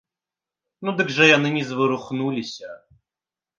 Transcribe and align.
Ну 0.87 0.93
дык 1.01 1.11
жа 1.17 1.27
яны 1.37 1.53
не 1.59 1.63
зварухнуліся. 1.73 2.69